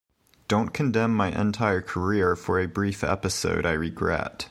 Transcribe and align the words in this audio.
Don't 0.47 0.73
condemn 0.73 1.13
my 1.15 1.27
entire 1.27 1.79
career 1.83 2.35
for 2.35 2.59
a 2.59 2.65
brief 2.65 3.03
episode 3.03 3.67
I 3.67 3.73
regret. 3.73 4.39